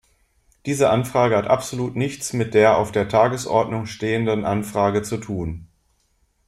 Diese 0.65 0.89
Anfrage 0.89 1.37
hat 1.37 1.45
absolut 1.45 1.95
nichts 1.95 2.33
mit 2.33 2.55
der 2.55 2.79
auf 2.79 2.91
der 2.91 3.07
Tagesordnung 3.07 3.85
stehenden 3.85 4.45
Anfrage 4.45 5.03
zu 5.03 5.17
tun. 5.17 5.67